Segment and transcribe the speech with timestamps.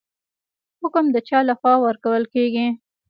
[0.81, 2.67] حکم د چا لخوا ورکول کیږي؟